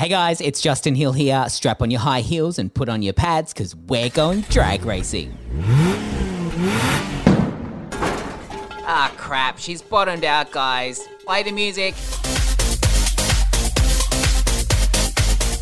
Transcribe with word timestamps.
Hey 0.00 0.08
guys, 0.08 0.40
it's 0.40 0.62
Justin 0.62 0.94
Hill 0.94 1.12
here. 1.12 1.44
Strap 1.50 1.82
on 1.82 1.90
your 1.90 2.00
high 2.00 2.22
heels 2.22 2.58
and 2.58 2.72
put 2.72 2.88
on 2.88 3.02
your 3.02 3.12
pads 3.12 3.52
because 3.52 3.76
we're 3.76 4.08
going 4.08 4.40
drag 4.48 4.86
racing. 4.86 5.36
Ah, 8.86 9.12
crap. 9.18 9.58
She's 9.58 9.82
bottomed 9.82 10.24
out, 10.24 10.52
guys. 10.52 11.06
Play 11.26 11.42
the 11.42 11.52
music. 11.52 11.94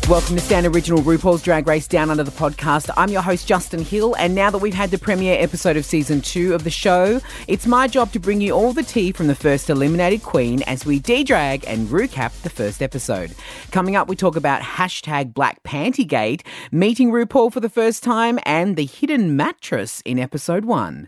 Welcome 0.09 0.37
to 0.37 0.41
Stan 0.41 0.65
Original 0.65 1.03
RuPaul's 1.03 1.43
Drag 1.43 1.67
Race 1.67 1.87
Down 1.87 2.09
Under 2.09 2.23
the 2.23 2.31
podcast. 2.31 2.89
I'm 2.97 3.09
your 3.09 3.21
host, 3.21 3.47
Justin 3.47 3.83
Hill, 3.83 4.15
and 4.15 4.33
now 4.33 4.49
that 4.49 4.57
we've 4.57 4.73
had 4.73 4.89
the 4.89 4.97
premiere 4.97 5.39
episode 5.39 5.77
of 5.77 5.85
season 5.85 6.19
two 6.21 6.55
of 6.55 6.63
the 6.63 6.71
show, 6.71 7.21
it's 7.47 7.67
my 7.67 7.87
job 7.87 8.11
to 8.13 8.19
bring 8.19 8.41
you 8.41 8.53
all 8.53 8.73
the 8.73 8.81
tea 8.81 9.11
from 9.11 9.27
the 9.27 9.35
first 9.35 9.69
eliminated 9.69 10.23
queen 10.23 10.63
as 10.63 10.83
we 10.83 10.97
de-drag 10.97 11.63
and 11.67 11.89
recap 11.89 12.31
the 12.41 12.49
first 12.49 12.81
episode. 12.81 13.35
Coming 13.69 13.95
up, 13.95 14.07
we 14.07 14.15
talk 14.15 14.35
about 14.35 14.63
hashtag 14.63 15.31
Black 15.31 15.61
Pantygate, 15.61 16.41
meeting 16.71 17.11
RuPaul 17.11 17.53
for 17.53 17.59
the 17.59 17.69
first 17.69 18.01
time, 18.01 18.39
and 18.47 18.77
the 18.77 18.87
hidden 18.87 19.37
mattress 19.37 20.01
in 20.05 20.17
episode 20.17 20.65
one. 20.65 21.07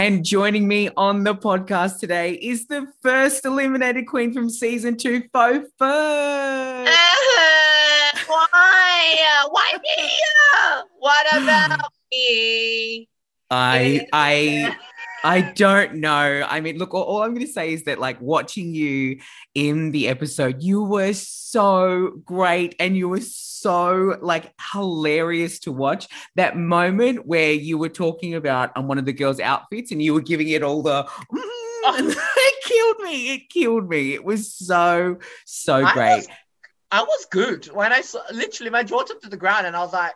And 0.00 0.24
joining 0.24 0.66
me 0.66 0.88
on 0.96 1.24
the 1.24 1.34
podcast 1.34 1.98
today 1.98 2.32
is 2.32 2.66
the 2.68 2.90
first 3.02 3.44
eliminated 3.44 4.06
queen 4.06 4.32
from 4.32 4.48
season 4.48 4.96
two, 4.96 5.24
Faux 5.30 5.68
Fur. 5.78 6.86
Uh, 6.88 8.18
why? 8.26 9.16
Why 9.50 9.72
me? 9.82 10.10
What 10.98 11.26
about 11.34 11.92
me? 12.10 13.10
I 13.50 14.06
I 14.10 14.74
I 15.24 15.40
don't 15.40 15.96
know. 15.96 16.46
I 16.48 16.60
mean, 16.60 16.78
look, 16.78 16.94
all, 16.94 17.02
all 17.02 17.22
I'm 17.22 17.34
going 17.34 17.46
to 17.46 17.52
say 17.52 17.72
is 17.72 17.84
that, 17.84 17.98
like, 17.98 18.20
watching 18.20 18.74
you 18.74 19.20
in 19.54 19.90
the 19.90 20.08
episode, 20.08 20.62
you 20.62 20.82
were 20.82 21.12
so 21.12 22.20
great 22.24 22.74
and 22.80 22.96
you 22.96 23.08
were 23.08 23.20
so, 23.20 24.18
like, 24.20 24.52
hilarious 24.72 25.58
to 25.60 25.72
watch. 25.72 26.08
That 26.36 26.56
moment 26.56 27.26
where 27.26 27.52
you 27.52 27.78
were 27.78 27.88
talking 27.88 28.34
about 28.34 28.76
on 28.76 28.88
one 28.88 28.98
of 28.98 29.04
the 29.04 29.12
girls' 29.12 29.40
outfits 29.40 29.92
and 29.92 30.02
you 30.02 30.14
were 30.14 30.20
giving 30.22 30.48
it 30.48 30.62
all 30.62 30.82
the. 30.82 31.04
Mm, 31.32 31.44
it 32.16 32.64
killed 32.64 33.00
me. 33.00 33.34
It 33.34 33.48
killed 33.50 33.88
me. 33.88 34.14
It 34.14 34.24
was 34.24 34.52
so, 34.52 35.18
so 35.44 35.84
I 35.84 35.92
great. 35.92 36.16
was, 36.16 36.28
I 36.90 37.02
was 37.02 37.26
good 37.30 37.66
when 37.66 37.92
I 37.92 38.00
saw 38.00 38.20
literally 38.32 38.70
my 38.70 38.82
jaw 38.82 39.02
tipped 39.02 39.22
to 39.22 39.28
the 39.28 39.36
ground 39.36 39.66
and 39.66 39.76
I 39.76 39.80
was 39.80 39.92
like, 39.92 40.14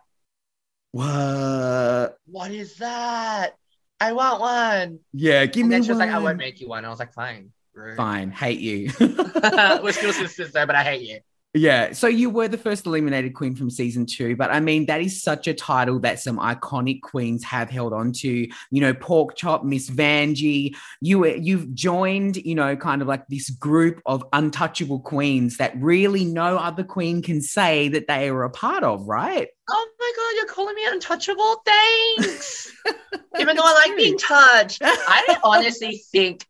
what? 0.92 2.18
what 2.26 2.50
is 2.50 2.76
that? 2.76 3.56
I 4.00 4.12
want 4.12 4.40
one. 4.40 4.98
Yeah, 5.12 5.46
give 5.46 5.62
And 5.62 5.70
me 5.70 5.74
then 5.76 5.82
she 5.84 5.90
was 5.90 5.98
one. 5.98 6.08
like, 6.08 6.16
I 6.16 6.18
won't 6.18 6.38
make 6.38 6.60
you 6.60 6.68
one. 6.68 6.84
I 6.84 6.88
was 6.88 6.98
like, 6.98 7.12
fine. 7.12 7.50
Rude. 7.72 7.96
Fine, 7.96 8.30
hate 8.30 8.60
you. 8.60 8.90
We're 9.00 9.92
still 9.92 10.12
sisters 10.12 10.52
though, 10.52 10.66
but 10.66 10.76
I 10.76 10.84
hate 10.84 11.02
you. 11.02 11.20
Yeah. 11.56 11.92
So 11.92 12.08
you 12.08 12.30
were 12.30 12.48
the 12.48 12.58
first 12.58 12.84
eliminated 12.84 13.32
queen 13.34 13.54
from 13.54 13.70
season 13.70 14.06
two, 14.06 14.34
but 14.34 14.50
I 14.50 14.58
mean, 14.58 14.86
that 14.86 15.00
is 15.00 15.22
such 15.22 15.46
a 15.46 15.54
title 15.54 16.00
that 16.00 16.18
some 16.18 16.38
iconic 16.38 17.00
queens 17.02 17.44
have 17.44 17.70
held 17.70 17.92
on 17.92 18.10
to. 18.12 18.28
You 18.28 18.80
know, 18.80 18.92
Pork 18.92 19.36
Chop, 19.36 19.62
Miss 19.62 19.88
Vanjie. 19.88 20.74
You 21.00 21.20
were, 21.20 21.28
you've 21.36 21.72
joined, 21.72 22.36
you 22.36 22.56
know, 22.56 22.74
kind 22.76 23.02
of 23.02 23.08
like 23.08 23.28
this 23.28 23.50
group 23.50 24.02
of 24.04 24.24
untouchable 24.32 24.98
queens 24.98 25.58
that 25.58 25.76
really 25.76 26.24
no 26.24 26.56
other 26.58 26.82
queen 26.82 27.22
can 27.22 27.40
say 27.40 27.86
that 27.88 28.08
they 28.08 28.28
are 28.30 28.42
a 28.42 28.50
part 28.50 28.82
of, 28.82 29.06
right? 29.06 29.48
Oh 29.68 29.88
my 29.98 30.12
god, 30.16 30.32
you're 30.36 30.54
calling 30.54 30.74
me 30.74 30.82
untouchable? 30.86 31.62
Thanks. 31.64 32.70
Even 33.38 33.56
though 33.56 33.62
I 33.64 33.72
like 33.86 33.96
being 33.96 34.18
touched. 34.18 34.82
I 34.84 35.38
honestly 35.44 36.02
think 36.12 36.46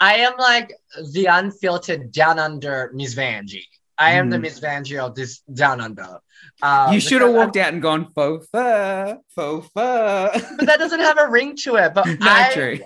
I 0.00 0.16
am 0.16 0.34
like 0.38 0.72
the 1.12 1.26
unfiltered 1.26 2.10
down 2.12 2.38
under 2.38 2.90
Miss 2.94 3.14
Vanjie. 3.14 3.62
I 3.96 4.12
am 4.14 4.28
the 4.28 4.38
Mm. 4.38 4.42
Miss 4.42 4.58
Vanjie 4.58 4.98
of 4.98 5.14
this 5.14 5.38
down 5.52 5.80
under. 5.80 6.18
Uh, 6.60 6.90
you 6.92 6.98
should 7.00 7.22
have 7.22 7.32
walked 7.32 7.56
out 7.56 7.72
and 7.72 7.80
gone 7.80 8.12
faux 8.12 8.46
fur, 8.52 9.18
faux 9.34 9.68
fur. 9.72 10.30
but 10.58 10.66
that 10.66 10.78
doesn't 10.80 11.00
have 11.00 11.18
a 11.18 11.28
ring 11.28 11.54
to 11.58 11.76
it. 11.76 11.94
But 11.94 12.06
I, 12.20 12.50
true. 12.52 12.80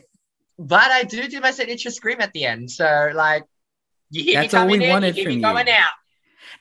but 0.58 0.90
I 0.90 1.04
do 1.04 1.26
do 1.28 1.40
my 1.40 1.50
signature 1.50 1.90
scream 1.90 2.20
at 2.20 2.32
the 2.34 2.44
end. 2.44 2.70
So 2.70 3.10
like, 3.14 3.44
you 4.10 4.22
hear 4.22 4.42
That's 4.42 4.52
me 4.52 4.58
all 4.58 4.64
coming 4.66 4.80
we 4.80 4.86
in, 4.86 4.90
wanted 4.90 5.16
you 5.16 5.22
hear 5.22 5.28
me 5.30 5.36
you. 5.36 5.42
going 5.42 5.68
out. 5.70 5.88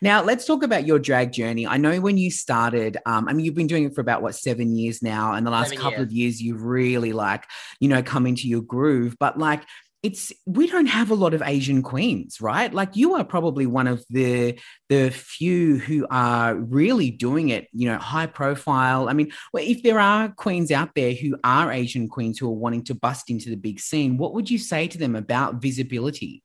Now, 0.01 0.23
let's 0.23 0.45
talk 0.45 0.63
about 0.63 0.85
your 0.85 0.99
drag 0.99 1.31
journey. 1.31 1.65
I 1.67 1.77
know 1.77 1.99
when 1.99 2.17
you 2.17 2.31
started, 2.31 2.97
um, 3.05 3.27
I 3.27 3.33
mean, 3.33 3.45
you've 3.45 3.55
been 3.55 3.67
doing 3.67 3.85
it 3.85 3.95
for 3.95 4.01
about 4.01 4.21
what 4.21 4.35
seven 4.35 4.75
years 4.75 5.01
now, 5.01 5.33
and 5.33 5.45
the 5.45 5.51
last 5.51 5.69
Seven 5.69 5.81
couple 5.81 5.99
years. 5.99 6.07
of 6.07 6.11
years, 6.11 6.41
you've 6.41 6.63
really 6.63 7.13
like, 7.13 7.45
you 7.79 7.89
know, 7.89 8.01
come 8.03 8.27
into 8.27 8.47
your 8.47 8.61
groove. 8.61 9.15
But 9.19 9.37
like, 9.37 9.63
it's 10.03 10.31
we 10.45 10.67
don't 10.67 10.85
have 10.85 11.09
a 11.09 11.15
lot 11.15 11.33
of 11.33 11.41
Asian 11.41 11.81
queens, 11.81 12.39
right? 12.39 12.71
Like, 12.71 12.95
you 12.95 13.15
are 13.15 13.23
probably 13.23 13.65
one 13.65 13.87
of 13.87 14.05
the 14.09 14.59
the 14.89 15.09
few 15.09 15.77
who 15.79 16.05
are 16.09 16.55
really 16.55 17.09
doing 17.09 17.49
it. 17.49 17.67
You 17.73 17.89
know, 17.89 17.97
high 17.97 18.27
profile. 18.27 19.09
I 19.09 19.13
mean, 19.13 19.31
well, 19.51 19.63
if 19.65 19.83
there 19.83 19.99
are 19.99 20.29
queens 20.29 20.71
out 20.71 20.91
there 20.95 21.13
who 21.13 21.37
are 21.43 21.71
Asian 21.71 22.07
queens 22.07 22.37
who 22.37 22.47
are 22.47 22.51
wanting 22.51 22.83
to 22.85 22.95
bust 22.95 23.29
into 23.29 23.49
the 23.49 23.57
big 23.57 23.79
scene, 23.79 24.17
what 24.17 24.33
would 24.33 24.49
you 24.49 24.59
say 24.59 24.87
to 24.87 24.97
them 24.97 25.15
about 25.15 25.55
visibility? 25.55 26.43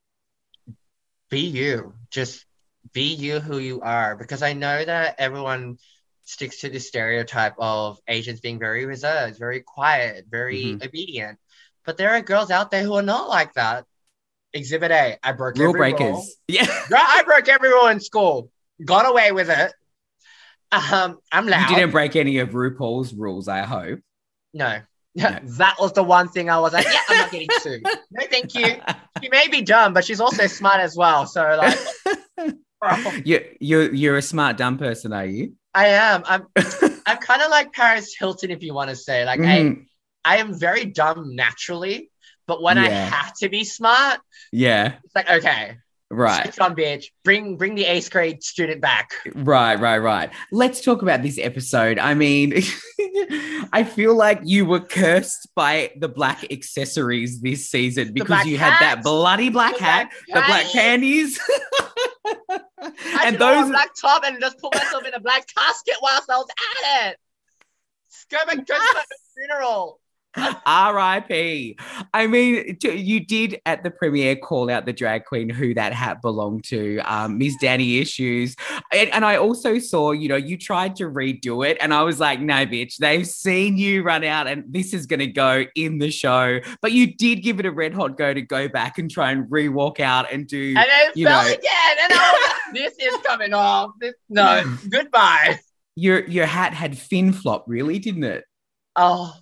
be 1.33 1.41
you. 1.41 1.95
Just 2.11 2.45
be 2.93 3.15
you 3.15 3.41
who 3.41 3.59
you 3.59 3.81
are. 3.81 4.17
Because 4.17 4.43
I 4.43 4.53
know 4.53 4.85
that 4.85 5.17
everyone 5.19 5.79
sticks 6.25 6.61
to 6.61 6.69
the 6.69 6.79
stereotype 6.81 7.55
of 7.59 7.99
Asians 8.09 8.41
being 8.41 8.59
very 8.59 8.87
reserved, 8.87 9.39
very 9.39 9.61
quiet, 9.61 10.27
very 10.31 10.63
Mhm. 10.65 10.87
obedient. 10.87 11.39
But 11.85 11.97
there 11.97 12.11
are 12.11 12.21
girls 12.21 12.51
out 12.51 12.71
there 12.71 12.83
who 12.85 12.95
are 12.95 13.03
not 13.03 13.29
like 13.29 13.55
that. 13.55 13.85
Exhibit 14.55 14.91
A, 14.91 15.19
I 15.23 15.33
broke 15.33 15.57
Rule 15.57 15.73
breakers. 15.73 16.01
rule. 16.01 16.27
Yeah. 16.49 16.67
Girl, 16.89 16.99
I 17.01 17.23
broke 17.25 17.49
every 17.49 17.71
rule 17.71 17.87
in 17.89 18.01
school. 18.01 18.51
Got 18.85 19.07
away 19.11 19.33
with 19.33 19.49
it. 19.51 19.73
Um, 20.71 21.19
I'm 21.31 21.47
loud. 21.49 21.71
You 21.71 21.77
didn't 21.77 21.91
break 21.93 22.17
any 22.17 22.39
of 22.39 22.51
RuPaul's 22.51 23.13
rules, 23.15 23.49
I 23.49 23.63
hope. 23.63 24.01
No. 24.55 24.81
No. 25.15 25.39
that 25.43 25.77
was 25.79 25.93
the 25.93 26.03
one 26.03 26.29
thing 26.29 26.49
I 26.51 26.59
was 26.59 26.73
like, 26.73 26.87
yeah, 26.87 27.01
I'm 27.09 27.19
not 27.19 27.31
getting 27.31 27.49
sued. 27.61 27.83
No, 28.11 28.27
thank 28.31 28.55
you. 28.55 28.77
She 29.23 29.29
may 29.31 29.49
be 29.49 29.63
dumb, 29.63 29.93
but 29.95 30.05
she's 30.05 30.21
also 30.21 30.47
smart 30.47 30.81
as 30.81 30.97
well. 30.97 31.27
So 31.27 31.43
like, 31.57 31.79
bro. 32.83 33.13
you 33.25 33.41
you're 33.61 33.95
you're 33.95 34.17
a 34.17 34.23
smart 34.23 34.57
dumb 34.57 34.77
person, 34.79 35.13
are 35.13 35.25
you? 35.25 35.55
I 35.75 35.87
am. 35.89 36.23
I'm 36.27 36.47
I'm 37.07 37.19
kind 37.19 37.41
of 37.43 37.51
like 37.51 37.73
Paris 37.73 38.15
Hilton, 38.19 38.51
if 38.51 38.63
you 38.63 38.75
want 38.75 38.91
to 38.91 38.97
say. 38.97 39.25
Like 39.25 39.41
Mhm. 39.41 39.87
I, 40.25 40.35
I 40.35 40.37
am 40.39 40.59
very 40.59 40.85
dumb 40.85 41.35
naturally, 41.35 42.11
but 42.47 42.63
when 42.63 42.77
I 42.79 42.89
have 42.91 43.33
to 43.39 43.49
be 43.49 43.65
smart, 43.65 44.21
Yeah, 44.53 44.95
it's 45.05 45.15
like 45.17 45.29
okay, 45.31 45.77
right, 46.11 46.43
switch 46.45 46.59
on, 46.61 46.77
bitch. 46.77 47.07
Bring 47.25 47.57
bring 47.57 47.75
the 47.75 47.87
eighth 47.87 48.11
grade 48.11 48.43
student 48.43 48.81
back. 48.83 49.11
right, 49.35 49.81
right, 49.81 49.99
right. 49.99 50.31
Let's 50.53 50.81
talk 50.83 51.01
about 51.03 51.23
this 51.23 51.39
episode. 51.39 51.99
I 51.99 52.15
mean, 52.15 52.53
I 53.73 53.85
feel 53.85 54.15
like 54.15 54.41
you 54.45 54.67
were 54.67 54.81
cursed 54.81 55.49
by 55.57 55.91
the 55.97 56.09
black 56.09 56.53
accessories 56.53 57.41
this 57.41 57.71
season 57.71 58.13
because 58.13 58.45
you 58.45 58.59
had 58.59 58.79
that 58.81 59.03
bloody 59.03 59.49
black 59.49 59.79
the 59.79 59.85
hat, 59.85 60.11
black 60.29 60.45
the 60.45 60.47
black 60.49 60.63
hat. 60.67 60.73
panties. 60.73 61.41
I 62.83 63.25
and 63.27 63.39
those 63.39 63.69
black 63.71 63.91
top 64.01 64.25
and 64.25 64.41
just 64.41 64.59
put 64.59 64.75
myself 64.75 65.05
in 65.07 65.15
a 65.15 65.21
black 65.21 65.47
casket 65.55 65.97
whilst 66.03 66.29
I 66.31 66.37
was 66.37 66.49
at 66.51 67.11
it. 67.11 67.19
Go 68.31 68.39
to 68.51 68.57
my 68.57 69.05
funeral. 69.35 69.99
R.I.P. 70.65 71.77
I 72.15 72.27
mean, 72.27 72.79
you 72.83 73.21
did 73.21 73.61
at 73.67 73.83
the 73.83 73.91
premiere 73.91 74.35
call 74.37 74.71
out 74.71 74.87
the 74.87 74.93
drag 74.93 75.27
queen 75.27 75.51
who 75.51 75.75
that 75.75 75.93
hat 75.93 76.23
belonged 76.23 76.65
to, 76.65 77.01
um, 77.01 77.37
Miss 77.37 77.55
Danny 77.61 77.99
Issues, 77.99 78.57
and, 78.93 79.11
and 79.11 79.25
I 79.27 79.37
also 79.37 79.79
saw, 79.79 80.13
you 80.13 80.29
know, 80.31 80.37
you 80.37 80.57
tried 80.57 80.97
to 80.97 81.05
redo 81.05 81.69
it, 81.69 81.77
and 81.83 81.93
I 81.93 82.03
was 82.03 82.19
like, 82.19 82.41
no, 82.41 82.65
bitch, 82.65 82.97
they've 82.97 83.27
seen 83.27 83.77
you 83.77 84.03
run 84.03 84.25
out, 84.25 84.47
and 84.47 84.65
this 84.69 84.95
is 84.95 85.05
going 85.05 85.21
to 85.21 85.27
go 85.27 85.65
in 85.75 85.99
the 85.99 86.11
show. 86.11 86.61
But 86.81 86.93
you 86.93 87.15
did 87.15 87.43
give 87.43 87.61
it 87.61 87.67
a 87.67 87.71
red 87.71 87.93
hot 87.93 88.17
go 88.17 88.33
to 88.33 88.41
go 88.41 88.69
back 88.69 88.97
and 88.97 89.11
try 89.11 89.33
and 89.33 89.47
re-walk 89.51 90.01
out 90.01 90.33
and 90.33 90.47
do. 90.47 90.69
And 90.69 90.77
then 90.77 91.11
it 91.11 91.17
You 91.17 91.27
fell 91.27 91.43
know. 91.43 91.49
again. 91.53 91.97
And 92.05 92.13
I 92.15 92.33
was 92.33 92.41
like, 92.41 92.42
this 92.75 92.95
is 92.99 93.17
coming 93.25 93.55
off. 93.55 93.93
This, 94.01 94.15
no, 94.29 94.65
goodbye. 94.89 95.59
Your 95.95 96.25
your 96.29 96.47
hat 96.47 96.73
had 96.75 96.97
fin 96.97 97.33
flop, 97.33 97.65
really, 97.67 97.99
didn't 97.99 98.25
it? 98.25 98.45
Oh, 98.97 99.35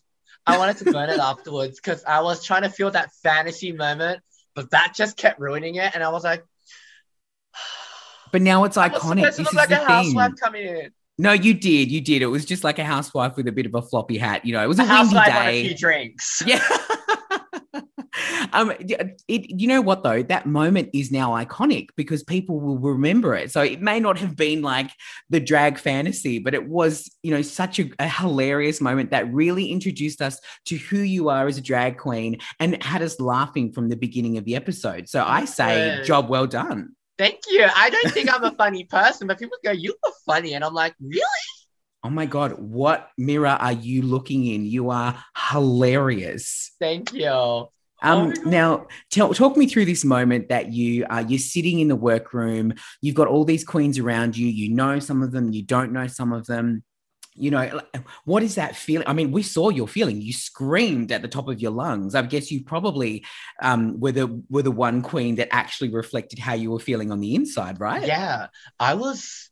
I 0.47 0.59
wanted 0.59 0.79
to 0.79 0.93
burn 0.93 1.11
it 1.11 1.19
afterwards 1.19 1.79
because 1.81 2.03
I 2.05 2.21
was 2.23 2.45
trying 2.45 2.63
to 2.63 2.71
feel 2.71 2.91
that 2.91 3.11
fantasy 3.23 3.73
moment, 3.73 4.21
but 4.55 4.71
that 4.71 4.95
just 4.95 5.17
kept 5.17 5.39
ruining 5.41 5.77
it. 5.77 5.93
And 5.95 6.03
I 6.03 6.09
was 6.11 6.25
like, 6.25 6.43
But 8.33 8.43
now 8.43 8.65
it's 8.65 8.77
iconic. 8.77 9.23
This 9.23 9.39
is 9.41 9.53
like 9.55 9.71
a 9.71 9.77
housewife 9.77 10.33
coming 10.41 10.67
in. 10.67 10.91
No, 11.19 11.33
you 11.33 11.53
did. 11.53 11.91
You 11.91 12.01
did. 12.01 12.23
It 12.23 12.27
was 12.27 12.45
just 12.45 12.65
like 12.65 12.79
a 12.79 12.85
housewife 12.85 13.37
with 13.37 13.47
a 13.47 13.53
bit 13.53 13.67
of 13.67 13.75
a 13.75 13.83
floppy 13.83 14.17
hat. 14.17 14.45
You 14.47 14.55
know, 14.55 14.63
it 14.63 14.69
was 14.69 14.79
a, 14.79 14.83
A 14.83 14.87
windy 14.87 14.97
housewife 14.97 15.35
on 15.35 15.47
a 15.49 15.61
few 15.63 15.69
day. 15.71 15.75
drinks. 15.75 16.43
Yeah. 16.47 16.65
Um, 18.53 18.73
it, 18.81 19.51
you 19.51 19.67
know 19.67 19.81
what 19.81 20.03
though? 20.03 20.23
That 20.23 20.47
moment 20.47 20.91
is 20.93 21.11
now 21.11 21.31
iconic 21.31 21.89
because 21.97 22.23
people 22.23 22.61
will 22.61 22.79
remember 22.79 23.35
it. 23.35 23.51
So 23.51 23.63
it 23.63 23.81
may 23.81 24.01
not 24.01 24.19
have 24.19 24.37
been 24.37 24.63
like 24.63 24.91
the 25.29 25.41
drag 25.41 25.79
fantasy, 25.79 26.39
but 26.39 26.55
it 26.55 26.69
was, 26.69 27.11
you 27.23 27.33
know, 27.33 27.43
such 27.43 27.79
a, 27.79 27.91
a 27.99 28.09
hilarious 28.09 28.81
moment 28.81 29.11
that 29.11 29.33
really 29.33 29.67
introduced 29.67 30.21
us 30.23 30.41
to 30.67 30.77
who 30.77 30.99
you 30.99 31.29
are 31.29 31.47
as 31.47 31.59
a 31.59 31.63
drag 31.63 31.99
queen 31.99 32.39
and 32.59 32.83
had 32.83 33.03
us 33.03 33.21
laughing 33.21 33.73
from 33.73 33.89
the 33.89 33.97
beginning 33.97 34.39
of 34.39 34.45
the 34.45 34.57
episode. 34.57 35.09
So 35.09 35.25
I 35.25 35.45
say, 35.45 35.97
Good. 35.97 36.05
job 36.05 36.29
well 36.29 36.47
done. 36.47 36.95
Thank 37.19 37.41
you. 37.51 37.67
I 37.77 37.91
don't 37.91 38.15
think 38.15 38.33
I'm 38.33 38.45
a 38.45 38.53
funny 38.53 38.85
person, 38.85 39.27
but 39.27 39.39
people 39.39 39.59
go, 39.63 39.73
"You 39.73 39.95
are 40.07 40.13
funny," 40.25 40.55
and 40.55 40.65
I'm 40.65 40.73
like, 40.73 40.95
"Really?" 41.03 41.21
Oh 42.03 42.09
my 42.09 42.25
God, 42.25 42.53
what 42.53 43.11
mirror 43.19 43.49
are 43.49 43.73
you 43.73 44.01
looking 44.01 44.47
in? 44.47 44.65
You 44.65 44.89
are 44.89 45.23
hilarious. 45.37 46.73
Thank 46.81 47.13
you. 47.13 47.69
Um, 48.03 48.33
Oh 48.37 48.43
now, 48.49 48.87
tell, 49.11 49.33
talk 49.35 49.57
me 49.57 49.67
through 49.67 49.85
this 49.85 50.05
moment 50.05 50.49
that 50.49 50.73
you 50.73 51.05
uh, 51.07 51.25
you're 51.27 51.39
sitting 51.39 51.81
in 51.81 51.89
the 51.89 51.97
workroom. 51.97 52.75
You've 53.01 53.15
got 53.15 53.29
all 53.29 53.45
these 53.45 53.65
queens 53.65 53.99
around 53.99 54.37
you. 54.37 54.47
You 54.47 54.71
know 54.71 54.99
some 54.99 55.23
of 55.23 55.33
them. 55.33 55.53
You 55.53 55.63
don't 55.63 55.93
know 55.93 56.07
some 56.07 56.33
of 56.33 56.47
them. 56.47 56.83
You 57.35 57.51
know 57.51 57.81
what 58.25 58.43
is 58.43 58.57
that 58.57 58.77
feeling? 58.77 59.07
I 59.07 59.13
mean, 59.13 59.31
we 59.31 59.43
saw 59.43 59.71
your 59.71 59.89
feeling. 59.89 60.21
You 60.21 60.33
screamed 60.33 61.13
at 61.13 61.23
the 61.23 61.29
top 61.29 61.49
of 61.49 61.61
your 61.61 61.71
lungs. 61.71 62.15
I 62.15 62.23
guess 62.23 62.51
you 62.51 62.65
probably 62.65 63.25
um, 63.63 64.01
were 64.01 64.13
the 64.13 64.43
were 64.51 64.63
the 64.63 64.71
one 64.71 65.01
queen 65.01 65.37
that 65.37 65.49
actually 65.51 65.91
reflected 65.91 66.39
how 66.39 66.55
you 66.55 66.71
were 66.71 66.81
feeling 66.81 67.13
on 67.13 67.21
the 67.21 67.35
inside, 67.35 67.81
right? 67.81 68.05
Yeah, 68.05 68.49
I 68.79 68.95
was 68.95 69.49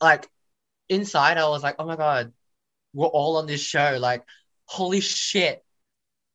like 0.00 0.28
inside. 0.88 1.38
I 1.38 1.48
was 1.48 1.62
like, 1.62 1.76
"Oh 1.78 1.86
my 1.86 1.96
god, 1.96 2.32
we're 2.92 3.06
all 3.06 3.38
on 3.38 3.46
this 3.46 3.62
show!" 3.62 3.96
Like, 3.98 4.22
holy 4.66 5.00
shit! 5.00 5.64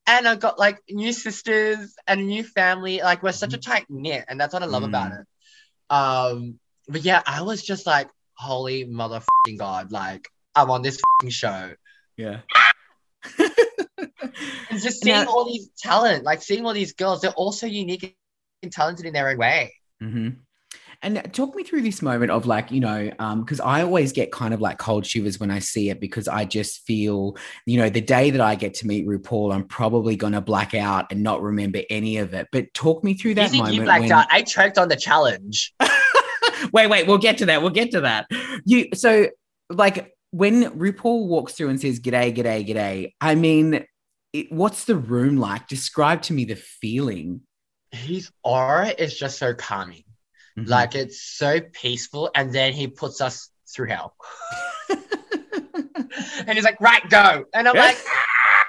And 0.06 0.28
I 0.28 0.36
got 0.36 0.60
like 0.60 0.80
new 0.90 1.14
sisters 1.14 1.96
and 2.08 2.20
a 2.20 2.24
new 2.24 2.44
family. 2.44 3.00
Like, 3.02 3.24
we're 3.24 3.32
such 3.32 3.54
a 3.54 3.58
tight 3.58 3.86
knit, 3.90 4.26
and 4.28 4.40
that's 4.40 4.54
what 4.54 4.62
I 4.64 4.66
love 4.66 4.84
about 4.84 5.12
Mm. 5.12 5.22
it. 5.22 5.28
Um, 5.90 6.60
but 6.90 7.04
yeah, 7.06 7.22
I 7.26 7.44
was 7.44 7.64
just 7.64 7.86
like, 7.86 8.10
"Holy 8.36 8.86
motherfucking 8.86 9.58
god!" 9.58 9.92
Like, 9.92 10.28
I'm 10.56 10.70
on 10.72 10.82
this 10.82 11.00
fucking 11.20 11.30
show. 11.32 11.74
yeah. 12.18 12.42
And 14.70 14.82
just 14.82 15.04
seeing 15.04 15.16
Now- 15.16 15.28
all 15.28 15.46
these 15.46 15.70
talent, 15.78 16.24
like 16.24 16.42
seeing 16.42 16.66
all 16.66 16.74
these 16.74 16.94
girls, 16.94 17.22
they're 17.22 17.32
all 17.32 17.52
so 17.52 17.68
unique 17.68 18.16
and 18.64 18.72
talented 18.72 19.06
in 19.06 19.14
their 19.14 19.30
own 19.30 19.38
way. 19.38 19.74
hmm 20.00 20.30
And 21.04 21.34
talk 21.34 21.54
me 21.54 21.64
through 21.64 21.82
this 21.82 22.02
moment 22.02 22.32
of 22.32 22.46
like, 22.46 22.72
you 22.72 22.80
know, 22.80 23.12
um, 23.20 23.42
because 23.42 23.60
I 23.60 23.82
always 23.84 24.14
get 24.14 24.32
kind 24.32 24.54
of 24.54 24.62
like 24.62 24.78
cold 24.78 25.06
shivers 25.06 25.38
when 25.40 25.52
I 25.52 25.60
see 25.60 25.90
it 25.90 26.00
because 26.00 26.30
I 26.30 26.46
just 26.46 26.86
feel, 26.88 27.36
you 27.66 27.78
know, 27.78 27.90
the 27.90 28.00
day 28.02 28.32
that 28.32 28.40
I 28.40 28.56
get 28.56 28.74
to 28.76 28.88
meet 28.88 29.06
RuPaul, 29.06 29.54
I'm 29.54 29.66
probably 29.66 30.16
going 30.16 30.32
to 30.32 30.40
black 30.42 30.74
out 30.74 31.12
and 31.12 31.22
not 31.22 31.42
remember 31.42 31.82
any 31.90 32.18
of 32.18 32.34
it. 32.34 32.48
But 32.54 32.74
talk 32.74 33.04
me 33.04 33.14
through 33.16 33.36
that 33.36 33.44
You 33.44 33.50
think 33.50 33.64
moment. 33.64 33.76
you 33.76 33.84
blacked 33.84 34.02
when- 34.04 34.12
out? 34.14 34.28
I 34.32 34.44
choked 34.44 34.78
on 34.78 34.88
the 34.88 34.96
challenge. 34.96 35.74
wait, 36.74 36.88
wait, 36.88 37.06
we'll 37.06 37.18
get 37.18 37.38
to 37.40 37.48
that. 37.48 37.62
We'll 37.62 37.72
get 37.72 37.92
to 37.92 38.02
that. 38.02 38.28
You 38.66 38.88
so 38.94 39.28
like 39.70 40.14
when 40.32 40.64
RuPaul 40.72 41.28
walks 41.28 41.54
through 41.54 41.70
and 41.70 41.82
says 41.82 42.00
"G'day, 42.00 42.34
g'day, 42.36 42.66
g'day," 42.68 43.14
I 43.20 43.36
mean, 43.36 43.86
it, 44.32 44.52
what's 44.52 44.86
the 44.86 44.96
room 44.96 45.38
like? 45.38 45.68
Describe 45.68 46.22
to 46.24 46.34
me 46.34 46.46
the 46.46 46.56
feeling. 46.56 47.42
His 47.92 48.32
aura 48.42 48.88
is 48.88 49.18
just 49.18 49.38
so 49.38 49.54
calming. 49.54 50.04
Mhm. 50.58 50.68
Like 50.68 50.96
it's 50.96 51.22
so 51.22 51.60
peaceful, 51.62 52.30
and 52.36 52.54
then 52.54 52.74
he 52.74 52.88
puts 52.88 53.22
us 53.22 53.50
through 53.74 53.88
hell. 53.88 54.16
and 54.90 56.54
he's 56.54 56.64
like, 56.64 56.80
"Right, 56.80 57.08
go," 57.10 57.46
and 57.54 57.68
I'm 57.68 57.76
like, 57.76 57.98
"Ah!" 58.08 58.66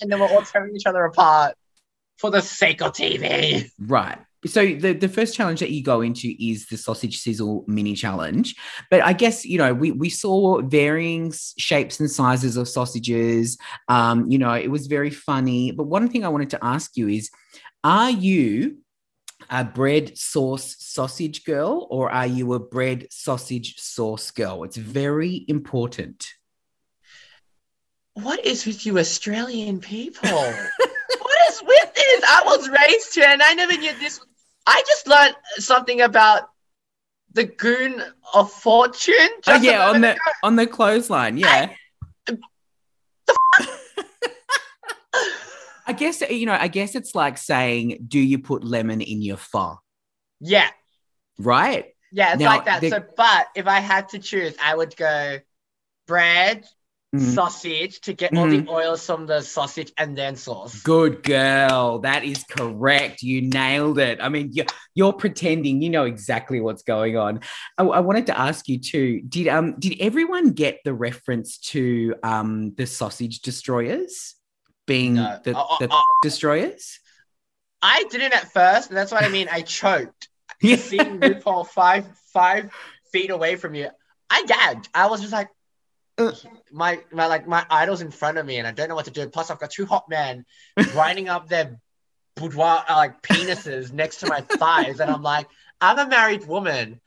and 0.00 0.12
then 0.12 0.20
we're 0.20 0.28
all 0.28 0.42
tearing 0.42 0.76
each 0.76 0.86
other 0.86 1.04
apart 1.04 1.54
for 2.18 2.30
the 2.30 2.42
sake 2.42 2.82
of 2.82 2.92
TV. 2.92 3.70
Right. 3.78 4.18
So 4.46 4.64
the, 4.64 4.92
the 4.92 5.08
first 5.08 5.34
challenge 5.34 5.58
that 5.60 5.70
you 5.70 5.82
go 5.82 6.00
into 6.00 6.32
is 6.38 6.66
the 6.66 6.76
sausage 6.76 7.18
sizzle 7.18 7.64
mini 7.66 7.94
challenge. 7.94 8.54
But 8.88 9.02
I 9.02 9.12
guess, 9.12 9.44
you 9.44 9.58
know, 9.58 9.74
we, 9.74 9.90
we 9.90 10.10
saw 10.10 10.62
varying 10.62 11.32
shapes 11.58 11.98
and 11.98 12.08
sizes 12.08 12.56
of 12.56 12.68
sausages. 12.68 13.58
Um, 13.88 14.30
you 14.30 14.38
know, 14.38 14.52
it 14.52 14.68
was 14.68 14.86
very 14.86 15.10
funny. 15.10 15.72
But 15.72 15.84
one 15.84 16.08
thing 16.08 16.24
I 16.24 16.28
wanted 16.28 16.50
to 16.50 16.64
ask 16.64 16.96
you 16.96 17.08
is, 17.08 17.30
are 17.82 18.10
you 18.10 18.78
a 19.50 19.64
bread 19.64 20.16
sauce 20.18 20.76
sausage 20.78 21.44
girl 21.44 21.86
or 21.90 22.10
are 22.10 22.26
you 22.26 22.52
a 22.54 22.58
bread 22.58 23.06
sausage 23.10 23.78
sauce 23.78 24.30
girl? 24.30 24.64
It's 24.64 24.76
very 24.76 25.44
important. 25.48 26.34
What 28.14 28.44
is 28.44 28.66
with 28.66 28.84
you, 28.84 28.98
Australian 28.98 29.80
people? 29.80 30.28
what 30.28 31.38
is 31.50 31.62
with 31.62 31.94
this? 31.94 32.24
I 32.26 32.42
was 32.44 32.68
raised 32.68 33.14
here, 33.14 33.28
and 33.28 33.40
I 33.40 33.54
never 33.54 33.76
knew 33.76 33.96
this. 34.00 34.20
I 34.66 34.82
just 34.88 35.06
learned 35.06 35.36
something 35.58 36.00
about 36.00 36.50
the 37.32 37.44
goon 37.44 38.02
of 38.34 38.50
fortune. 38.50 39.28
Oh 39.46 39.60
yeah, 39.60 39.88
on 39.88 40.00
the 40.00 40.18
on 40.42 40.56
the 40.56 40.66
clothesline. 40.66 41.38
Yeah. 41.38 41.48
I 41.48 41.76
guess 45.92 46.20
you 46.22 46.46
know. 46.46 46.52
I 46.58 46.68
guess 46.68 46.94
it's 46.94 47.14
like 47.14 47.38
saying, 47.38 48.04
"Do 48.08 48.18
you 48.18 48.38
put 48.38 48.64
lemon 48.64 49.00
in 49.00 49.22
your 49.22 49.36
pho?" 49.36 49.78
Yeah, 50.40 50.68
Right? 51.38 51.86
yeah, 52.12 52.32
it's 52.34 52.40
Now, 52.40 52.56
like 52.56 52.64
that. 52.66 52.80
the- 52.80 52.90
So, 52.90 53.04
but 53.16 53.48
if 53.56 53.66
I 53.66 53.80
had 53.80 54.08
to 54.10 54.18
choose, 54.18 54.54
I 54.62 54.74
would 54.74 54.96
go 54.96 55.38
bread, 56.06 56.64
Mhm. 57.16 57.34
sausage 57.34 58.00
to 58.02 58.12
get 58.12 58.36
all 58.36 58.46
the 58.46 58.66
oils 58.68 59.04
from 59.06 59.24
the 59.26 59.40
sausage, 59.40 59.92
and 59.96 60.16
then 60.16 60.36
sauce. 60.36 60.82
Good 60.82 61.22
girl. 61.22 62.00
That 62.00 62.22
is 62.22 62.44
correct. 62.44 63.22
You 63.22 63.40
nailed 63.42 63.98
it. 63.98 64.18
I 64.20 64.28
mean, 64.28 64.50
you're, 64.52 64.66
you're 64.94 65.14
pretending. 65.14 65.80
You 65.80 65.88
know 65.90 66.04
exactly 66.04 66.60
what's 66.60 66.82
going 66.82 67.16
on. 67.16 67.40
I, 67.78 67.84
I 67.84 68.00
wanted 68.00 68.26
to 68.26 68.38
ask 68.38 68.68
you 68.68 68.78
too. 68.78 69.22
Did 69.22 69.48
um 69.48 69.76
did 69.78 69.96
everyone 70.00 70.50
get 70.52 70.80
the 70.84 70.92
reference 70.92 71.56
to 71.72 72.14
um 72.22 72.74
the 72.76 72.86
sausage 72.86 73.40
destroyers 73.40 74.34
being 74.88 75.14
No. 75.14 75.38
the, 75.44 75.56
Oh, 75.56 75.66
oh, 75.70 75.76
the 75.78 75.88
oh. 75.90 76.04
destroyers? 76.22 76.98
I 77.80 78.02
didn't 78.10 78.32
at 78.34 78.52
first. 78.52 78.90
That's 78.90 79.12
what 79.12 79.22
I 79.22 79.28
mean. 79.28 79.46
I 79.52 79.62
choked. 79.62 80.28
seeing 80.60 81.20
RuPaul 81.20 81.68
five 81.68 82.04
five 82.32 82.72
feet 83.12 83.30
away 83.30 83.54
from 83.54 83.76
you, 83.76 83.88
I 84.28 84.42
gagged. 84.46 84.88
I 84.92 85.06
was 85.06 85.20
just 85.20 85.32
like, 85.32 85.50
Uh. 86.18 86.32
my 86.72 86.98
my 87.12 87.26
like 87.26 87.46
my 87.46 87.64
idol's 87.70 88.00
in 88.00 88.10
front 88.10 88.38
of 88.38 88.44
me, 88.44 88.58
and 88.58 88.66
I 88.66 88.72
don't 88.72 88.88
know 88.88 88.96
what 88.96 89.04
to 89.04 89.12
do. 89.12 89.28
Plus, 89.28 89.50
I've 89.52 89.60
got 89.60 89.70
two 89.70 89.86
hot 89.86 90.08
men 90.08 90.44
grinding 90.92 91.28
up 91.28 91.48
their 91.48 91.78
boudoir 92.34 92.84
uh, 92.88 92.96
like 92.96 93.22
penises 93.22 93.92
next 93.92 94.16
to 94.20 94.26
my 94.26 94.40
thighs, 94.40 94.98
and 94.98 95.08
I'm 95.08 95.22
like, 95.22 95.46
I'm 95.80 95.98
a 96.00 96.08
married 96.08 96.44
woman. 96.48 97.00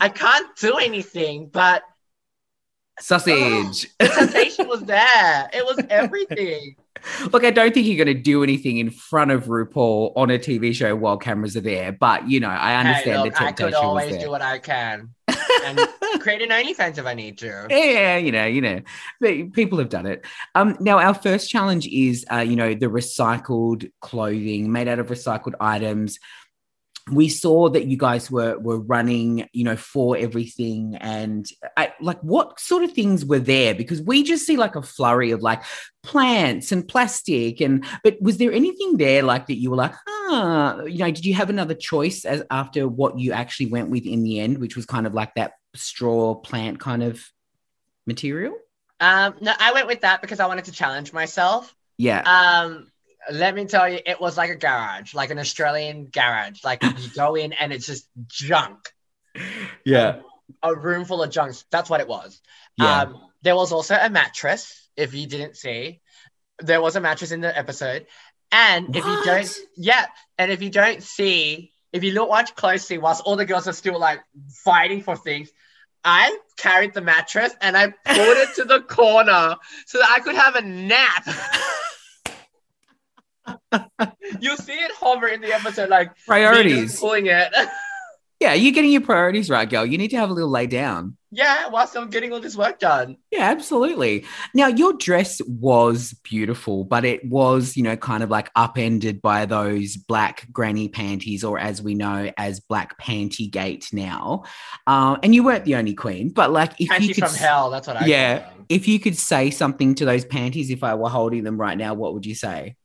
I 0.00 0.10
can't 0.10 0.54
do 0.56 0.76
anything, 0.76 1.48
but 1.48 1.82
Sausage. 3.00 3.88
the 3.98 4.08
temptation 4.08 4.68
was 4.68 4.82
there. 4.82 5.48
It 5.52 5.64
was 5.64 5.78
everything. 5.88 6.76
Look, 7.32 7.44
I 7.44 7.50
don't 7.50 7.72
think 7.72 7.86
you're 7.86 8.02
going 8.04 8.14
to 8.16 8.22
do 8.22 8.42
anything 8.42 8.78
in 8.78 8.90
front 8.90 9.30
of 9.30 9.44
RuPaul 9.44 10.12
on 10.16 10.30
a 10.30 10.38
TV 10.38 10.74
show 10.74 10.94
while 10.96 11.16
cameras 11.16 11.56
are 11.56 11.60
there, 11.60 11.92
but 11.92 12.28
you 12.28 12.40
know, 12.40 12.48
I 12.48 12.70
Hey, 12.70 12.76
understand 12.76 13.22
look, 13.22 13.34
the 13.34 13.42
I 13.42 13.52
could 13.52 13.74
always 13.74 14.12
was 14.12 14.22
do 14.22 14.30
what 14.30 14.42
I 14.42 14.58
can 14.58 15.10
and 15.64 15.78
create 16.20 16.42
an 16.42 16.50
OnlyFans 16.50 16.98
if 16.98 17.06
I 17.06 17.14
need 17.14 17.38
to. 17.38 17.66
yeah, 17.70 18.16
you 18.16 18.32
know, 18.32 18.46
you 18.46 18.60
know, 18.60 18.80
people 19.52 19.78
have 19.78 19.88
done 19.88 20.06
it. 20.06 20.24
Um, 20.54 20.76
now 20.80 20.98
our 20.98 21.14
first 21.14 21.50
challenge 21.50 21.86
is, 21.88 22.24
uh, 22.32 22.38
you 22.38 22.56
know, 22.56 22.74
the 22.74 22.86
recycled 22.86 23.90
clothing 24.00 24.72
made 24.72 24.88
out 24.88 24.98
of 24.98 25.08
recycled 25.08 25.54
items. 25.60 26.18
We 27.12 27.28
saw 27.28 27.68
that 27.68 27.86
you 27.86 27.96
guys 27.96 28.30
were 28.30 28.58
were 28.58 28.80
running, 28.80 29.48
you 29.52 29.62
know, 29.62 29.76
for 29.76 30.16
everything, 30.16 30.96
and 30.96 31.46
I, 31.76 31.92
like, 32.00 32.20
what 32.20 32.58
sort 32.58 32.82
of 32.82 32.92
things 32.92 33.24
were 33.24 33.38
there? 33.38 33.76
Because 33.76 34.02
we 34.02 34.24
just 34.24 34.44
see 34.44 34.56
like 34.56 34.74
a 34.74 34.82
flurry 34.82 35.30
of 35.30 35.40
like 35.40 35.62
plants 36.02 36.72
and 36.72 36.86
plastic, 36.86 37.60
and 37.60 37.84
but 38.02 38.20
was 38.20 38.38
there 38.38 38.52
anything 38.52 38.96
there 38.96 39.22
like 39.22 39.46
that 39.46 39.60
you 39.60 39.70
were 39.70 39.76
like, 39.76 39.94
ah, 40.08 40.82
you 40.82 40.98
know, 40.98 41.10
did 41.12 41.24
you 41.24 41.34
have 41.34 41.48
another 41.48 41.74
choice 41.74 42.24
as 42.24 42.42
after 42.50 42.88
what 42.88 43.20
you 43.20 43.30
actually 43.30 43.66
went 43.66 43.88
with 43.88 44.04
in 44.04 44.24
the 44.24 44.40
end, 44.40 44.58
which 44.58 44.74
was 44.74 44.84
kind 44.84 45.06
of 45.06 45.14
like 45.14 45.32
that 45.36 45.52
straw 45.76 46.34
plant 46.34 46.80
kind 46.80 47.04
of 47.04 47.24
material? 48.06 48.56
Um, 48.98 49.36
no, 49.40 49.52
I 49.58 49.72
went 49.72 49.86
with 49.86 50.00
that 50.00 50.22
because 50.22 50.40
I 50.40 50.46
wanted 50.46 50.64
to 50.64 50.72
challenge 50.72 51.12
myself. 51.12 51.72
Yeah. 51.98 52.22
Um, 52.22 52.90
let 53.30 53.54
me 53.54 53.64
tell 53.64 53.88
you, 53.88 53.98
it 54.04 54.20
was 54.20 54.36
like 54.36 54.50
a 54.50 54.56
garage, 54.56 55.14
like 55.14 55.30
an 55.30 55.38
Australian 55.38 56.06
garage. 56.06 56.64
Like 56.64 56.82
you 56.82 56.92
go 57.14 57.34
in 57.34 57.52
and 57.52 57.72
it's 57.72 57.86
just 57.86 58.08
junk, 58.26 58.92
yeah. 59.84 60.20
a 60.62 60.74
room 60.74 61.04
full 61.04 61.22
of 61.22 61.30
junk. 61.30 61.54
That's 61.70 61.90
what 61.90 62.00
it 62.00 62.08
was. 62.08 62.40
Yeah. 62.76 63.02
Um, 63.02 63.20
there 63.42 63.56
was 63.56 63.72
also 63.72 63.94
a 63.94 64.10
mattress. 64.10 64.88
If 64.96 65.14
you 65.14 65.26
didn't 65.26 65.56
see, 65.56 66.00
there 66.60 66.80
was 66.80 66.96
a 66.96 67.00
mattress 67.00 67.32
in 67.32 67.40
the 67.40 67.56
episode. 67.56 68.06
And 68.52 68.94
if 68.94 69.04
you 69.04 69.24
don't, 69.24 69.58
yeah, 69.76 70.06
and 70.38 70.52
if 70.52 70.62
you 70.62 70.70
don't 70.70 71.02
see, 71.02 71.72
if 71.92 72.04
you 72.04 72.12
look 72.12 72.28
watch 72.28 72.54
closely, 72.54 72.98
whilst 72.98 73.22
all 73.24 73.36
the 73.36 73.44
girls 73.44 73.66
are 73.66 73.72
still 73.72 73.98
like 73.98 74.20
fighting 74.64 75.02
for 75.02 75.16
things, 75.16 75.50
I 76.04 76.38
carried 76.56 76.94
the 76.94 77.00
mattress 77.00 77.52
and 77.60 77.76
I 77.76 77.88
pulled 77.88 78.36
it 78.38 78.54
to 78.56 78.64
the 78.64 78.80
corner 78.82 79.56
so 79.86 79.98
that 79.98 80.08
I 80.08 80.20
could 80.20 80.36
have 80.36 80.54
a 80.54 80.62
nap. 80.62 81.26
you 84.40 84.56
see 84.56 84.72
it 84.74 84.92
hover 84.92 85.26
in 85.28 85.40
the 85.40 85.52
episode, 85.52 85.88
like 85.88 86.10
Priorities. 86.26 86.98
pulling 87.00 87.26
it. 87.26 87.52
Yeah, 88.38 88.52
you're 88.52 88.74
getting 88.74 88.92
your 88.92 89.00
priorities 89.00 89.48
right, 89.48 89.66
girl. 89.68 89.86
You 89.86 89.96
need 89.96 90.08
to 90.10 90.18
have 90.18 90.28
a 90.28 90.32
little 90.34 90.50
lay 90.50 90.66
down. 90.66 91.16
yeah, 91.30 91.68
whilst 91.68 91.96
I'm 91.96 92.10
getting 92.10 92.34
all 92.34 92.38
this 92.40 92.54
work 92.54 92.78
done. 92.78 93.16
Yeah, 93.30 93.44
absolutely. 93.50 94.26
Now, 94.52 94.66
your 94.66 94.92
dress 94.92 95.40
was 95.48 96.12
beautiful, 96.22 96.84
but 96.84 97.06
it 97.06 97.24
was, 97.24 97.78
you 97.78 97.82
know, 97.82 97.96
kind 97.96 98.22
of 98.22 98.28
like 98.28 98.50
upended 98.54 99.22
by 99.22 99.46
those 99.46 99.96
black 99.96 100.46
granny 100.52 100.90
panties, 100.90 101.44
or 101.44 101.58
as 101.58 101.80
we 101.80 101.94
know, 101.94 102.30
as 102.36 102.60
black 102.60 103.00
panty 103.00 103.50
gate 103.50 103.88
now. 103.94 104.42
Um, 104.86 105.18
and 105.22 105.34
you 105.34 105.42
weren't 105.42 105.64
the 105.64 105.76
only 105.76 105.94
queen, 105.94 106.28
but 106.28 106.52
like 106.52 106.78
if 106.78 106.90
Panty 106.90 107.08
you 107.08 107.14
could, 107.14 107.24
from 107.28 107.34
hell. 107.36 107.70
That's 107.70 107.86
what 107.86 108.02
I. 108.02 108.04
Yeah. 108.04 108.50
if 108.68 108.86
you 108.86 109.00
could 109.00 109.16
say 109.16 109.48
something 109.48 109.94
to 109.94 110.04
those 110.04 110.26
panties, 110.26 110.68
if 110.68 110.84
I 110.84 110.94
were 110.94 111.08
holding 111.08 111.42
them 111.42 111.58
right 111.58 111.78
now, 111.78 111.94
what 111.94 112.12
would 112.12 112.26
you 112.26 112.34
say? 112.34 112.76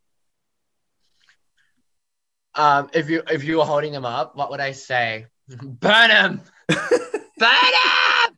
Um, 2.56 2.90
if 2.94 3.10
you 3.10 3.24
if 3.30 3.44
you 3.44 3.58
were 3.58 3.66
holding 3.66 3.92
them 3.94 4.06
up, 4.06 4.36
what 4.36 4.50
would 4.52 4.60
I 4.60 4.72
say? 4.72 5.28
Burn 5.48 6.10
them. 6.10 6.42
Burn 6.68 7.50
them. 7.50 8.38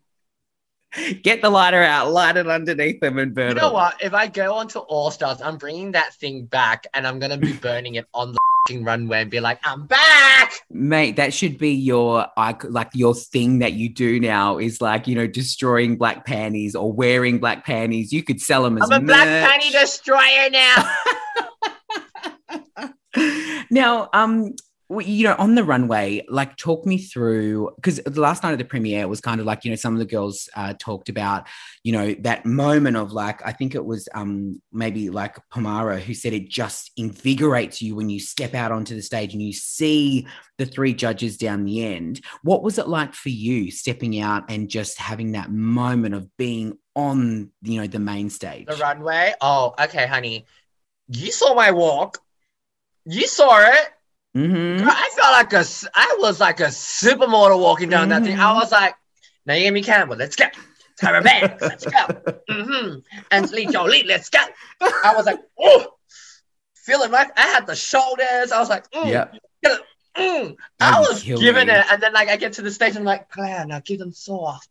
Get 1.23 1.41
the 1.41 1.49
lighter 1.49 1.81
out, 1.81 2.11
light 2.11 2.37
it 2.37 2.47
underneath 2.47 2.99
them, 2.99 3.17
and 3.17 3.33
burn 3.33 3.49
You 3.49 3.55
know 3.55 3.69
it. 3.69 3.73
what? 3.73 4.03
If 4.03 4.13
I 4.13 4.27
go 4.27 4.53
onto 4.53 4.77
All 4.79 5.09
Stars, 5.09 5.41
I'm 5.41 5.57
bringing 5.57 5.93
that 5.93 6.13
thing 6.13 6.45
back, 6.45 6.85
and 6.93 7.07
I'm 7.07 7.17
gonna 7.17 7.37
be 7.37 7.53
burning 7.61 7.95
it 7.95 8.05
on 8.13 8.33
the 8.33 8.77
runway 8.77 9.21
and 9.23 9.31
be 9.31 9.39
like, 9.39 9.59
"I'm 9.63 9.87
back." 9.87 10.53
Mate, 10.69 11.15
that 11.15 11.33
should 11.33 11.57
be 11.57 11.71
your 11.71 12.27
like 12.37 12.89
your 12.93 13.15
thing 13.15 13.59
that 13.59 13.73
you 13.73 13.89
do 13.89 14.19
now 14.19 14.59
is 14.59 14.81
like 14.81 15.07
you 15.07 15.15
know 15.15 15.25
destroying 15.25 15.97
black 15.97 16.25
panties 16.27 16.75
or 16.75 16.93
wearing 16.93 17.39
black 17.39 17.65
panties. 17.65 18.13
You 18.13 18.21
could 18.21 18.39
sell 18.39 18.61
them 18.61 18.77
as 18.79 18.89
I'm 18.91 19.01
a 19.01 19.05
black 19.05 19.25
merch. 19.27 19.49
panty 19.49 19.71
destroyer 19.71 20.49
now. 20.51 20.75
now, 23.73 24.09
um, 24.13 24.55
you 24.99 25.23
know, 25.23 25.35
on 25.39 25.55
the 25.55 25.63
runway, 25.63 26.23
like, 26.29 26.55
talk 26.55 26.85
me 26.85 26.97
through 26.97 27.71
because 27.77 27.97
the 27.97 28.21
last 28.21 28.43
night 28.43 28.51
of 28.51 28.59
the 28.59 28.65
premiere 28.65 29.07
was 29.07 29.21
kind 29.21 29.39
of 29.39 29.45
like, 29.45 29.65
you 29.65 29.71
know, 29.71 29.75
some 29.75 29.93
of 29.93 29.99
the 29.99 30.05
girls 30.05 30.49
uh, 30.55 30.73
talked 30.77 31.09
about, 31.09 31.47
you 31.83 31.91
know, 31.91 32.13
that 32.19 32.45
moment 32.45 32.97
of 32.97 33.11
like, 33.11 33.45
I 33.45 33.53
think 33.53 33.75
it 33.75 33.83
was 33.83 34.07
um 34.13 34.61
maybe 34.71 35.09
like 35.09 35.37
Pomara 35.51 35.99
who 35.99 36.13
said 36.13 36.33
it 36.33 36.49
just 36.49 36.91
invigorates 36.97 37.81
you 37.81 37.95
when 37.95 38.09
you 38.09 38.19
step 38.19 38.53
out 38.53 38.71
onto 38.71 38.93
the 38.95 39.01
stage 39.01 39.33
and 39.33 39.41
you 39.41 39.53
see 39.53 40.27
the 40.57 40.65
three 40.65 40.93
judges 40.93 41.37
down 41.37 41.65
the 41.65 41.85
end. 41.85 42.21
What 42.43 42.61
was 42.61 42.77
it 42.77 42.87
like 42.87 43.13
for 43.13 43.29
you 43.29 43.71
stepping 43.71 44.19
out 44.19 44.43
and 44.49 44.69
just 44.69 44.99
having 44.99 45.31
that 45.31 45.51
moment 45.51 46.13
of 46.13 46.29
being 46.37 46.77
on, 46.95 47.49
you 47.63 47.81
know, 47.81 47.87
the 47.87 47.99
main 47.99 48.29
stage? 48.29 48.67
the 48.67 48.75
runway. 48.75 49.33
Oh, 49.41 49.73
okay, 49.79 50.05
honey. 50.05 50.45
You 51.07 51.31
saw 51.31 51.53
my 51.55 51.71
walk. 51.71 52.19
You 53.05 53.27
saw 53.27 53.59
it. 53.59 53.89
Mhm. 54.35 54.79
Girl, 54.79 54.89
I 54.89 55.09
felt 55.15 55.31
like 55.31 55.53
a, 55.53 55.65
I 55.93 56.15
was 56.19 56.39
like 56.39 56.59
a 56.59 56.65
supermodel 56.67 57.59
walking 57.59 57.89
down 57.89 58.09
that 58.09 58.23
thing. 58.23 58.39
I 58.39 58.51
Mhm. 58.53 58.55
was 58.55 58.71
like, 58.71 58.95
Naomi 59.45 59.81
Campbell, 59.83 60.15
let's 60.15 60.35
go. 60.35 60.45
Tyra 61.01 61.23
Banks, 61.23 61.61
let's 61.61 61.85
go. 61.85 61.91
Mm-hmm. 62.49 62.99
Anthony 63.31 63.65
Jolie, 63.65 64.03
let's 64.03 64.29
go. 64.29 64.39
I 64.81 65.13
was 65.15 65.25
like, 65.25 65.39
oh, 65.59 65.87
feeling 66.75 67.11
like 67.11 67.37
I 67.37 67.41
had 67.47 67.65
the 67.67 67.75
shoulders. 67.75 68.51
I 68.51 68.59
was 68.59 68.69
like, 68.69 68.89
mm, 68.91 69.09
Yeah. 69.09 69.27
mm. 70.17 70.55
I 70.79 70.99
was 70.99 71.23
giving 71.23 71.67
me. 71.67 71.73
it. 71.73 71.85
And 71.91 72.01
then 72.01 72.13
like 72.13 72.29
I 72.29 72.37
get 72.37 72.53
to 72.53 72.61
the 72.61 72.71
stage 72.71 72.89
and 72.91 72.99
I'm 72.99 73.05
like, 73.05 73.29
Claire, 73.29 73.65
now 73.65 73.81
give 73.83 73.99
them 73.99 74.11
soft, 74.13 74.69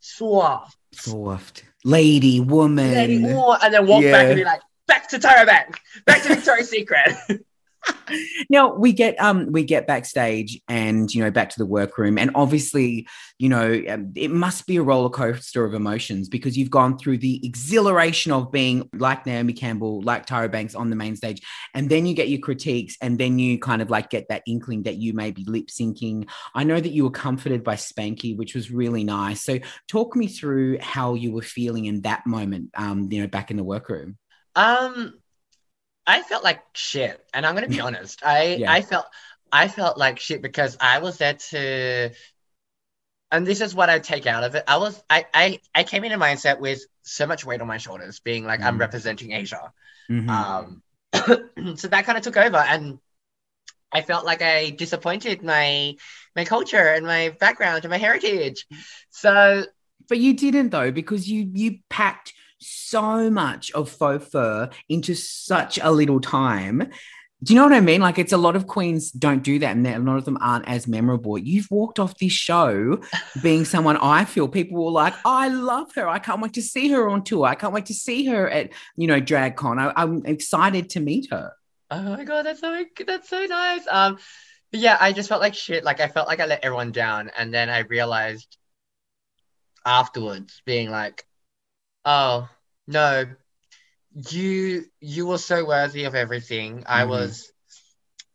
soft. 0.00 0.76
Soft. 0.92 1.64
Lady, 1.84 2.40
woman. 2.40 2.92
Lady, 2.94 3.24
oh, 3.26 3.56
and 3.62 3.72
then 3.72 3.86
walk 3.86 4.02
back 4.02 4.26
and 4.26 4.36
be 4.36 4.44
like, 4.44 4.60
back 4.86 5.08
to 5.10 5.18
Tyra 5.18 5.46
Banks, 5.46 5.78
back 6.04 6.22
to 6.22 6.28
Victoria's 6.34 6.68
Secret. 6.70 7.14
now 8.50 8.74
we 8.74 8.92
get 8.92 9.18
um 9.20 9.50
we 9.52 9.64
get 9.64 9.86
backstage 9.86 10.60
and 10.68 11.14
you 11.14 11.22
know 11.22 11.30
back 11.30 11.50
to 11.50 11.58
the 11.58 11.66
workroom 11.66 12.18
and 12.18 12.30
obviously 12.34 13.06
you 13.38 13.48
know 13.48 13.80
um, 13.88 14.12
it 14.14 14.30
must 14.30 14.66
be 14.66 14.76
a 14.76 14.82
roller 14.82 15.08
coaster 15.08 15.64
of 15.64 15.74
emotions 15.74 16.28
because 16.28 16.56
you've 16.56 16.70
gone 16.70 16.98
through 16.98 17.18
the 17.18 17.40
exhilaration 17.44 18.32
of 18.32 18.52
being 18.52 18.88
like 18.94 19.26
Naomi 19.26 19.52
Campbell 19.52 20.02
like 20.02 20.26
Tyra 20.26 20.50
Banks 20.50 20.74
on 20.74 20.90
the 20.90 20.96
main 20.96 21.16
stage. 21.16 21.40
And 21.74 21.88
then 21.88 22.06
you 22.06 22.14
get 22.14 22.28
your 22.28 22.40
critiques 22.40 22.96
and 23.00 23.18
then 23.18 23.38
you 23.38 23.58
kind 23.58 23.82
of 23.82 23.90
like 23.90 24.10
get 24.10 24.28
that 24.28 24.42
inkling 24.46 24.82
that 24.84 24.96
you 24.96 25.12
may 25.12 25.30
be 25.30 25.44
lip 25.44 25.68
syncing 25.68 26.28
I 26.54 26.64
know 26.64 26.80
that 26.80 26.92
you 26.92 27.04
were 27.04 27.10
comforted 27.10 27.64
by 27.64 27.76
Spankie 27.76 28.36
which 28.36 28.54
was 28.54 28.70
really 28.70 29.04
nice. 29.04 29.42
So 29.42 29.58
talk 29.88 30.16
me 30.16 30.26
through 30.26 30.78
how 30.80 31.14
you 31.14 31.32
were 31.32 31.42
feeling 31.42 31.86
in 31.86 32.02
that 32.02 32.26
moment 32.26 32.70
um 32.74 33.10
you 33.10 33.20
know 33.20 33.28
back 33.28 33.50
in 33.50 33.56
the 33.56 33.64
workroom. 33.64 34.18
Um, 34.56 35.19
I 36.06 36.22
felt 36.22 36.42
like 36.44 36.60
shit, 36.74 37.24
and 37.32 37.46
I'm 37.46 37.54
gonna 37.54 37.68
be 37.68 37.80
honest. 37.88 38.20
I 38.24 38.54
Yeah. 38.56 38.72
I 38.72 38.82
felt 38.82 39.06
I 39.52 39.68
felt 39.68 39.98
like 39.98 40.18
shit 40.18 40.42
because 40.42 40.76
I 40.80 40.98
was 40.98 41.18
there 41.18 41.34
to, 41.34 42.10
and 43.32 43.46
this 43.46 43.60
is 43.60 43.74
what 43.74 43.90
I 43.90 43.98
take 43.98 44.26
out 44.26 44.44
of 44.44 44.54
it. 44.54 44.64
I 44.66 44.76
was 44.78 45.02
I 45.08 45.26
I 45.32 45.60
I 45.74 45.84
came 45.84 46.04
in 46.04 46.12
a 46.12 46.18
mindset 46.18 46.58
with 46.60 46.80
so 47.02 47.26
much 47.26 47.44
weight 47.44 47.60
on 47.60 47.66
my 47.68 47.78
shoulders, 47.78 48.20
being 48.20 48.44
like 48.44 48.60
I'm 48.60 48.76
Mm. 48.76 48.80
representing 48.80 49.32
Asia. 49.32 49.72
Mhm. 50.10 50.28
Um, 50.28 50.82
so 51.76 51.88
that 51.88 52.04
kind 52.04 52.18
of 52.18 52.24
took 52.24 52.36
over, 52.36 52.56
and 52.56 52.98
I 53.92 54.02
felt 54.02 54.24
like 54.24 54.42
I 54.42 54.70
disappointed 54.70 55.42
my 55.42 55.96
my 56.36 56.44
culture 56.44 56.76
and 56.94 57.06
my 57.06 57.30
background 57.40 57.84
and 57.84 57.90
my 57.90 57.98
heritage. 57.98 58.66
So 59.10 59.66
But 60.08 60.18
you 60.18 60.34
didn't 60.34 60.70
though, 60.70 60.90
because 60.90 61.28
you 61.28 61.50
you 61.52 61.78
packed 61.88 62.32
so 62.60 63.30
much 63.30 63.70
of 63.72 63.90
faux 63.90 64.26
fur 64.26 64.70
into 64.88 65.14
such 65.14 65.78
a 65.82 65.90
little 65.90 66.20
time. 66.20 66.90
Do 67.42 67.54
you 67.54 67.58
know 67.58 67.64
what 67.64 67.72
I 67.72 67.80
mean? 67.80 68.02
Like 68.02 68.18
it's 68.18 68.34
a 68.34 68.36
lot 68.36 68.54
of 68.54 68.66
queens 68.66 69.10
don't 69.10 69.42
do 69.42 69.58
that, 69.60 69.74
and 69.74 69.86
a 69.86 69.98
lot 69.98 70.18
of 70.18 70.26
them 70.26 70.36
aren't 70.40 70.68
as 70.68 70.86
memorable. 70.86 71.38
You've 71.38 71.70
walked 71.70 71.98
off 71.98 72.18
this 72.18 72.32
show 72.32 73.00
being 73.42 73.64
someone 73.64 73.96
I 73.96 74.26
feel 74.26 74.46
people 74.46 74.84
were 74.84 74.90
like, 74.90 75.14
I 75.24 75.48
love 75.48 75.94
her. 75.94 76.06
I 76.06 76.18
can't 76.18 76.42
wait 76.42 76.52
to 76.54 76.62
see 76.62 76.90
her 76.90 77.08
on 77.08 77.24
tour. 77.24 77.46
I 77.46 77.54
can't 77.54 77.72
wait 77.72 77.86
to 77.86 77.94
see 77.94 78.26
her 78.26 78.48
at 78.48 78.70
you 78.96 79.06
know 79.06 79.20
DragCon. 79.20 79.78
I, 79.78 79.92
I'm 79.96 80.24
excited 80.26 80.90
to 80.90 81.00
meet 81.00 81.28
her. 81.30 81.52
Oh 81.90 82.02
my 82.02 82.24
god, 82.24 82.44
that's 82.44 82.60
so 82.60 82.84
that's 83.06 83.28
so 83.28 83.46
nice. 83.46 83.86
Um, 83.90 84.18
but 84.70 84.80
yeah, 84.80 84.98
I 85.00 85.12
just 85.12 85.28
felt 85.30 85.40
like 85.40 85.54
shit. 85.54 85.82
Like 85.82 86.00
I 86.00 86.08
felt 86.08 86.28
like 86.28 86.40
I 86.40 86.46
let 86.46 86.62
everyone 86.62 86.92
down, 86.92 87.30
and 87.36 87.54
then 87.54 87.70
I 87.70 87.80
realized 87.80 88.58
afterwards, 89.86 90.62
being 90.66 90.90
like, 90.90 91.24
"Oh 92.04 92.48
no, 92.86 93.26
you 94.30 94.84
you 95.00 95.26
were 95.26 95.38
so 95.38 95.64
worthy 95.64 96.04
of 96.04 96.14
everything. 96.14 96.84
I 96.86 97.02
Mhm. 97.04 97.08
was, 97.08 97.52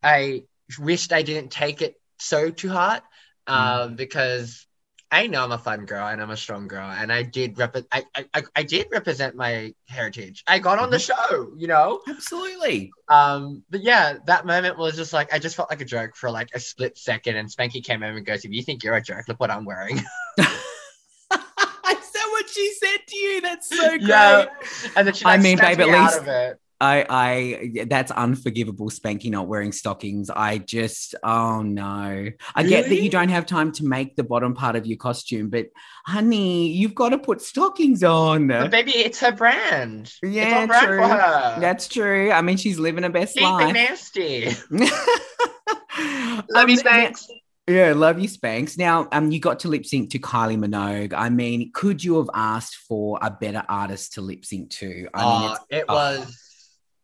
I 0.02 0.44
wished 0.78 1.12
I 1.12 1.22
didn't 1.22 1.50
take 1.52 1.82
it 1.82 2.00
so 2.18 2.50
to 2.50 2.68
heart, 2.68 3.02
um, 3.46 3.94
because 3.96 4.66
I 5.10 5.28
know 5.28 5.44
I'm 5.44 5.52
a 5.52 5.58
fun 5.58 5.84
girl 5.86 6.08
and 6.08 6.20
I'm 6.20 6.30
a 6.30 6.36
strong 6.36 6.66
girl, 6.66 6.90
and 6.90 7.12
I 7.12 7.22
did 7.22 7.58
rep 7.58 7.76
I, 7.92 8.04
I 8.14 8.24
I- 8.34 8.42
I 8.56 8.62
did 8.64 8.88
represent 8.90 9.36
my 9.36 9.74
heritage. 9.86 10.42
I 10.48 10.58
got 10.58 10.78
on 10.78 10.90
the 10.90 10.98
show, 10.98 11.52
you 11.56 11.68
know." 11.68 12.00
Absolutely. 12.08 12.90
Um, 13.08 13.62
but 13.70 13.82
yeah, 13.82 14.18
that 14.26 14.46
moment 14.46 14.78
was 14.78 14.96
just 14.96 15.12
like 15.12 15.32
I 15.32 15.38
just 15.38 15.54
felt 15.56 15.70
like 15.70 15.80
a 15.80 15.84
joke 15.84 16.16
for 16.16 16.30
like 16.30 16.48
a 16.54 16.60
split 16.60 16.98
second, 16.98 17.36
and 17.36 17.48
Spankie 17.48 17.84
came 17.84 18.02
over 18.02 18.16
and 18.16 18.26
goes, 18.26 18.44
"If 18.44 18.52
you 18.52 18.62
think 18.62 18.82
you're 18.82 18.96
a 18.96 19.02
joke, 19.02 19.28
look 19.28 19.38
what 19.38 19.50
I'm 19.50 19.64
wearing." 19.64 20.02
Is 22.96 23.04
that 23.04 23.04
what 23.04 23.04
she 23.04 23.04
said 23.04 23.06
to 23.06 23.16
you? 23.16 23.40
That's 23.40 23.68
so 23.68 23.88
great. 23.90 24.02
Yeah. 24.02 24.46
and 24.96 25.06
then 25.06 25.14
she, 25.14 25.24
like, 25.24 25.38
I 25.38 25.42
mean, 25.42 25.56
snapped 25.58 25.76
babe, 25.78 25.86
at 25.88 25.92
me 25.92 25.94
out 25.98 26.04
least- 26.06 26.18
of 26.18 26.28
it. 26.28 26.60
I, 26.78 27.06
I, 27.08 27.84
that's 27.86 28.12
unforgivable. 28.12 28.90
Spankie 28.90 29.30
not 29.30 29.48
wearing 29.48 29.72
stockings. 29.72 30.28
I 30.28 30.58
just, 30.58 31.14
oh 31.22 31.62
no. 31.62 32.28
I 32.54 32.62
get 32.64 32.90
that 32.90 33.00
you 33.00 33.08
don't 33.08 33.30
have 33.30 33.46
time 33.46 33.72
to 33.72 33.84
make 33.86 34.14
the 34.14 34.22
bottom 34.24 34.52
part 34.52 34.76
of 34.76 34.84
your 34.84 34.98
costume, 34.98 35.48
but 35.48 35.68
honey, 36.04 36.68
you've 36.68 36.94
got 36.94 37.08
to 37.10 37.18
put 37.18 37.40
stockings 37.40 38.04
on. 38.04 38.48
But 38.48 38.70
baby, 38.70 38.90
it's 38.90 39.20
her 39.20 39.32
brand. 39.32 40.12
it's 40.22 40.34
Yeah, 40.34 40.58
on 40.58 40.66
brand 40.68 40.86
true. 40.86 40.98
for 40.98 41.08
her. 41.08 41.56
That's 41.60 41.88
true. 41.88 42.30
I 42.30 42.42
mean, 42.42 42.58
she's 42.58 42.78
living 42.78 43.04
her 43.04 43.08
best 43.08 43.38
Keep 43.38 43.44
it 43.44 43.48
life. 43.48 43.72
nasty. 43.72 44.50
Love 44.70 44.90
Love 46.50 46.68
you, 46.68 46.74
um, 46.74 46.76
Spanks. 46.76 47.26
Yeah, 47.68 47.94
love 47.96 48.20
you, 48.20 48.28
Spanks. 48.28 48.78
Now, 48.78 49.08
um, 49.10 49.32
you 49.32 49.40
got 49.40 49.60
to 49.60 49.68
lip 49.68 49.84
sync 49.84 50.10
to 50.10 50.20
Kylie 50.20 50.56
Minogue. 50.56 51.12
I 51.12 51.30
mean, 51.30 51.72
could 51.72 52.02
you 52.02 52.18
have 52.18 52.30
asked 52.32 52.76
for 52.76 53.18
a 53.20 53.30
better 53.30 53.64
artist 53.68 54.12
to 54.14 54.20
lip 54.20 54.44
sync 54.44 54.70
to? 54.70 55.08
I 55.12 55.40
mean, 55.40 55.50
it's, 55.50 55.60
it 55.70 55.84
oh. 55.88 55.94
was. 55.94 56.42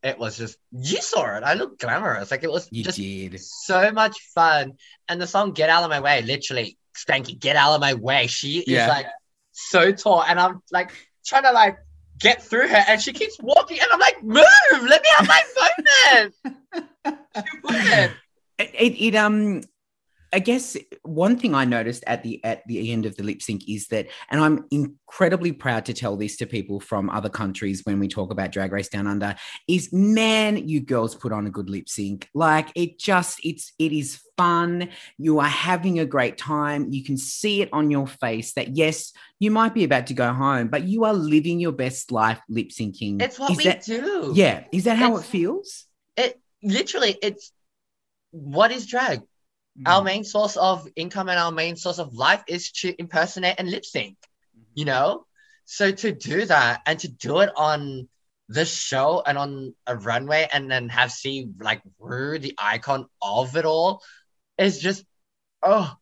It 0.05 0.19
was 0.19 0.37
just 0.37 0.59
you 0.73 1.01
saw 1.01 1.37
it. 1.37 1.45
I 1.45 1.55
looked 1.55 1.81
glamorous. 1.81 2.33
Like 2.33 2.43
it 2.43 2.51
was 2.51 2.69
you 2.73 2.83
just 2.83 2.99
did. 2.99 3.41
so 3.41 3.93
much 3.93 4.19
fun. 4.35 4.73
And 5.09 5.21
the 5.21 5.29
song 5.29 5.53
"Get 5.53 5.71
Out 5.71 5.85
of 5.85 5.91
My 5.91 6.01
Way," 6.01 6.23
literally, 6.23 6.77
Spankie, 6.97 7.39
get 7.39 7.55
out 7.55 7.75
of 7.75 7.81
my 7.81 7.95
way. 7.95 8.27
She 8.27 8.59
is 8.61 8.89
like 8.89 9.07
so 9.53 9.93
tall, 9.93 10.25
and 10.25 10.41
I'm 10.41 10.61
like 10.73 10.91
trying 11.25 11.45
to 11.45 11.53
like 11.53 11.79
get 12.19 12.43
through 12.43 12.67
her, 12.69 12.85
and 12.89 13.01
she 13.01 13.13
keeps 13.13 13.37
walking, 13.41 13.79
and 13.81 13.89
I'm 13.93 14.01
like, 14.01 14.23
move, 14.25 14.45
let 14.73 15.03
me 15.03 15.09
have 15.19 15.29
my 15.29 15.43
moment. 15.61 16.35
she 17.37 17.59
wouldn't. 17.63 18.13
it, 18.59 18.71
it, 18.75 19.05
it 19.05 19.15
um 19.15 19.63
I 20.35 20.39
guess 20.39 20.77
one 21.03 21.39
thing 21.39 21.55
I 21.55 21.67
noticed 21.67 22.05
at 22.07 22.23
the 22.23 22.43
at 22.43 22.67
the 22.67 22.91
end 22.91 23.05
of 23.05 23.17
the 23.17 23.23
lip 23.23 23.43
sync 23.43 23.69
is 23.69 23.89
that, 23.89 24.07
and 24.31 24.41
I'm 24.41 24.65
incredibly 24.71 25.53
proud 25.53 25.85
to 25.87 25.93
tell 25.93 26.17
this 26.17 26.37
to 26.39 26.47
people 26.47 26.81
from 26.81 27.11
other 27.11 27.29
countries 27.29 27.83
when 27.85 27.99
we 27.99 28.09
talk 28.09 28.33
about 28.33 28.51
Drag 28.51 28.73
Race 28.73 28.89
Down 28.89 29.07
Under, 29.07 29.35
is 29.69 29.93
man, 29.93 30.69
you 30.69 30.81
girls 30.81 31.15
put 31.15 31.33
on 31.33 31.47
a 31.47 31.51
good 31.51 31.69
lip 31.69 31.87
sync. 31.87 32.31
Like 32.33 32.69
it 32.75 32.99
just, 32.99 33.45
it's 33.45 33.73
it 33.79 33.93
is 33.93 34.23
fun. 34.39 34.89
You 35.19 35.39
are 35.39 35.49
having 35.49 35.99
a 35.99 36.07
great 36.07 36.39
time. 36.39 36.91
You 36.91 37.05
can 37.05 37.19
see 37.19 37.61
it 37.61 37.69
on 37.71 37.91
your 37.91 38.07
face 38.07 38.55
that 38.55 38.75
yes, 38.75 39.13
you 39.39 39.51
might 39.51 39.75
be 39.75 39.85
about 39.85 40.07
to 40.07 40.15
go 40.15 40.33
home, 40.33 40.69
but 40.69 40.85
you 40.85 41.05
are 41.05 41.13
living 41.15 41.61
your 41.61 41.73
best 41.73 42.11
life 42.11 42.41
lip 42.49 42.71
syncing. 42.71 43.21
It's 43.21 43.39
what 43.39 43.51
is 43.51 43.59
we 43.59 43.65
that, 43.65 43.85
do. 43.85 44.33
Yeah, 44.35 44.65
is 44.73 44.85
that 44.85 44.97
how 44.97 45.09
It's- 45.13 45.25
it 45.25 45.31
feels? 45.31 45.87
It 46.17 46.41
literally, 46.63 47.19
it's 47.23 47.53
what 48.31 48.73
is 48.73 48.87
drag? 48.87 49.21
Mm. 49.79 49.89
Our 49.89 50.03
main 50.03 50.25
source 50.25 50.57
of 50.57 50.87
income 50.97 51.29
and 51.29 51.39
our 51.39 51.51
main 51.53 51.77
source 51.77 51.99
of 51.99 52.15
life 52.15 52.43
is 52.47 52.71
to 52.83 52.95
impersonate 52.99 53.57
and 53.59 53.71
lip 53.71 53.85
sync. 53.85 54.17
you 54.75 54.85
know 54.85 55.27
so 55.65 55.91
to 55.91 56.13
do 56.13 56.45
that 56.47 56.81
and 56.87 56.99
to 57.01 57.09
do 57.09 57.41
it 57.41 57.51
on 57.57 58.09
this 58.49 58.73
show 58.75 59.23
and 59.25 59.39
on 59.39 59.75
a 59.87 59.97
runway 59.97 60.49
and 60.53 60.71
then 60.71 60.89
have 60.89 61.11
see 61.13 61.49
like 61.61 61.83
Rue 61.99 62.39
the 62.39 62.55
icon 62.59 63.07
of 63.23 63.57
it 63.57 63.65
all 63.65 64.03
is 64.59 64.79
just 64.81 65.05
oh 65.63 65.95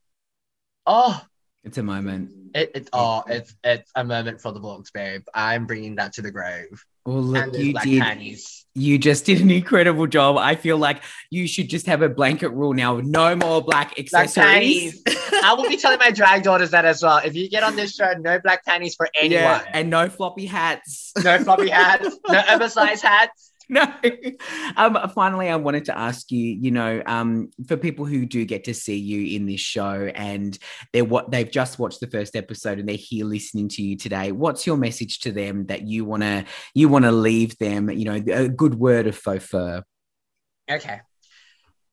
oh 0.86 1.22
It's 1.62 1.78
a 1.78 1.82
moment. 1.82 2.30
it, 2.54 2.70
it's 2.74 2.90
oh 2.92 3.22
it's 3.28 3.54
it's 3.62 3.90
a 3.94 4.04
moment 4.04 4.40
for 4.40 4.52
the 4.52 4.60
vlogs 4.60 4.92
babe 4.92 5.22
i'm 5.34 5.66
bringing 5.66 5.96
that 5.96 6.14
to 6.14 6.22
the 6.22 6.30
grave 6.30 6.84
Well, 7.04 7.22
look, 7.22 7.56
you 7.56 7.72
did. 7.74 8.02
panties 8.02 8.66
You 8.74 8.98
just 8.98 9.24
did 9.24 9.40
an 9.40 9.50
incredible 9.50 10.06
job. 10.06 10.36
I 10.36 10.54
feel 10.54 10.78
like 10.78 11.02
you 11.30 11.48
should 11.48 11.68
just 11.68 11.86
have 11.86 12.02
a 12.02 12.08
blanket 12.08 12.50
rule 12.50 12.72
now. 12.72 13.00
No 13.02 13.34
more 13.34 13.62
black 13.62 13.96
black 13.96 13.98
accessories. 13.98 15.02
panties 15.02 15.20
i 15.42 15.54
will 15.54 15.68
be 15.68 15.76
telling 15.76 15.98
my 15.98 16.10
drag 16.10 16.42
daughters 16.42 16.70
that 16.70 16.84
as 16.84 17.02
well 17.02 17.18
if 17.18 17.34
you 17.34 17.48
get 17.48 17.62
on 17.62 17.76
this 17.76 17.94
show 17.94 18.12
no 18.20 18.38
black 18.40 18.64
panties 18.64 18.94
for 18.94 19.08
anyone 19.14 19.42
yeah, 19.42 19.64
and 19.72 19.90
no 19.90 20.08
floppy 20.08 20.46
hats. 20.46 21.12
no 21.22 21.38
floppy 21.38 21.68
hats 21.68 22.18
no 22.28 22.42
oversized 22.50 23.02
hats 23.02 23.49
no. 23.72 23.86
Um, 24.76 24.98
finally, 25.14 25.48
I 25.48 25.54
wanted 25.54 25.84
to 25.84 25.96
ask 25.96 26.32
you, 26.32 26.44
you 26.60 26.72
know, 26.72 27.00
um, 27.06 27.50
for 27.68 27.76
people 27.76 28.04
who 28.04 28.26
do 28.26 28.44
get 28.44 28.64
to 28.64 28.74
see 28.74 28.96
you 28.96 29.36
in 29.36 29.46
this 29.46 29.60
show 29.60 30.10
and 30.12 30.58
they're 30.92 31.04
what 31.04 31.30
they've 31.30 31.48
just 31.48 31.78
watched 31.78 32.00
the 32.00 32.08
first 32.08 32.34
episode 32.34 32.80
and 32.80 32.88
they're 32.88 32.96
here 32.96 33.24
listening 33.24 33.68
to 33.68 33.82
you 33.82 33.96
today, 33.96 34.32
what's 34.32 34.66
your 34.66 34.76
message 34.76 35.20
to 35.20 35.30
them 35.30 35.66
that 35.66 35.86
you 35.86 36.04
wanna 36.04 36.46
you 36.74 36.88
wanna 36.88 37.12
leave 37.12 37.56
them, 37.58 37.88
you 37.88 38.06
know, 38.06 38.20
a 38.34 38.48
good 38.48 38.74
word 38.74 39.06
of 39.06 39.16
faux 39.16 39.44
fur? 39.46 39.84
Okay. 40.68 41.00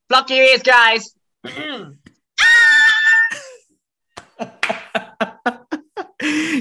Block 0.10 0.32
your 0.32 0.46
ears, 0.46 0.64
guys. 0.64 1.14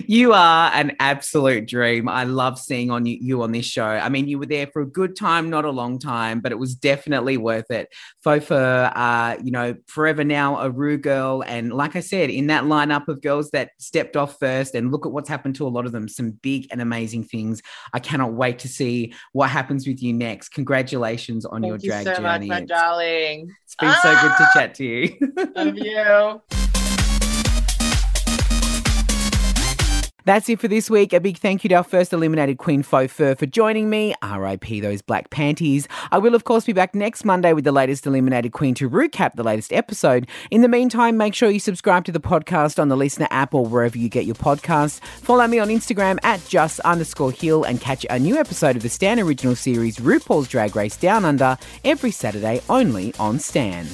you 0.08 0.32
are 0.32 0.70
an 0.72 0.96
absolute 1.00 1.66
dream. 1.66 2.08
I 2.08 2.24
love 2.24 2.58
seeing 2.58 2.90
on 2.90 3.06
you, 3.06 3.18
you 3.20 3.42
on 3.42 3.52
this 3.52 3.66
show. 3.66 3.84
I 3.86 4.08
mean, 4.08 4.28
you 4.28 4.38
were 4.38 4.46
there 4.46 4.66
for 4.68 4.82
a 4.82 4.86
good 4.86 5.16
time, 5.16 5.50
not 5.50 5.64
a 5.64 5.70
long 5.70 5.98
time, 5.98 6.40
but 6.40 6.52
it 6.52 6.58
was 6.58 6.74
definitely 6.74 7.36
worth 7.36 7.70
it. 7.70 7.88
Faux 8.22 8.44
Fur, 8.46 8.90
uh, 8.94 9.36
you 9.42 9.50
know, 9.50 9.74
forever 9.86 10.24
now 10.24 10.58
a 10.60 10.70
Rue 10.70 10.98
girl, 10.98 11.42
and 11.46 11.72
like 11.72 11.96
I 11.96 12.00
said, 12.00 12.30
in 12.30 12.46
that 12.48 12.64
lineup 12.64 13.08
of 13.08 13.20
girls 13.22 13.50
that 13.50 13.70
stepped 13.78 14.16
off 14.16 14.38
first, 14.38 14.74
and 14.74 14.90
look 14.92 15.06
at 15.06 15.12
what's 15.12 15.28
happened 15.28 15.54
to 15.56 15.66
a 15.66 15.68
lot 15.70 15.86
of 15.86 15.92
them. 15.92 16.08
Some 16.08 16.32
big 16.42 16.66
and 16.70 16.80
amazing 16.80 17.24
things. 17.24 17.62
I 17.92 17.98
cannot 17.98 18.32
wait 18.34 18.58
to 18.60 18.68
see 18.68 19.14
what 19.32 19.50
happens 19.50 19.86
with 19.86 20.02
you 20.02 20.12
next. 20.12 20.50
Congratulations 20.50 21.44
on 21.44 21.62
your 21.62 21.76
you 21.80 21.90
drag 21.90 22.04
so 22.04 22.10
much, 22.22 22.40
journey. 22.40 22.48
my 22.48 22.60
It's- 22.62 22.68
darling. 22.68 23.50
it's 23.64 23.74
been 23.76 23.94
so 24.02 24.12
good 24.12 24.32
to 24.36 24.44
Ah! 24.44 24.50
chat 24.54 24.74
to 24.74 24.84
you. 24.84 25.16
Love 25.56 25.76
you. 25.76 26.42
That's 30.26 30.48
it 30.48 30.58
for 30.58 30.66
this 30.66 30.90
week. 30.90 31.12
A 31.12 31.20
big 31.20 31.38
thank 31.38 31.62
you 31.62 31.68
to 31.68 31.76
our 31.76 31.84
first 31.84 32.12
eliminated 32.12 32.58
Queen 32.58 32.82
Faux 32.82 33.12
Fur 33.12 33.36
for 33.36 33.46
joining 33.46 33.88
me. 33.88 34.12
RIP 34.24 34.82
those 34.82 35.00
black 35.00 35.30
panties. 35.30 35.86
I 36.10 36.18
will, 36.18 36.34
of 36.34 36.42
course, 36.42 36.64
be 36.64 36.72
back 36.72 36.96
next 36.96 37.24
Monday 37.24 37.52
with 37.52 37.62
the 37.62 37.70
latest 37.70 38.08
eliminated 38.08 38.50
Queen 38.50 38.74
to 38.74 38.90
recap 38.90 39.36
the 39.36 39.44
latest 39.44 39.72
episode. 39.72 40.26
In 40.50 40.62
the 40.62 40.68
meantime, 40.68 41.16
make 41.16 41.32
sure 41.32 41.48
you 41.48 41.60
subscribe 41.60 42.04
to 42.06 42.12
the 42.12 42.18
podcast 42.18 42.80
on 42.80 42.88
the 42.88 42.96
LiSTNR 42.96 43.28
app 43.30 43.54
or 43.54 43.64
wherever 43.66 43.96
you 43.96 44.08
get 44.08 44.24
your 44.24 44.34
podcasts. 44.34 44.98
Follow 44.98 45.46
me 45.46 45.60
on 45.60 45.68
Instagram 45.68 46.18
at 46.24 46.44
just 46.48 46.80
underscore 46.80 47.30
hill 47.30 47.62
and 47.62 47.80
catch 47.80 48.04
a 48.10 48.18
new 48.18 48.36
episode 48.36 48.74
of 48.74 48.82
the 48.82 48.88
Stan 48.88 49.20
original 49.20 49.54
series 49.54 49.98
RuPaul's 49.98 50.48
Drag 50.48 50.74
Race 50.74 50.96
Down 50.96 51.24
Under 51.24 51.56
every 51.84 52.10
Saturday 52.10 52.60
only 52.68 53.14
on 53.20 53.38
Stan. 53.38 53.86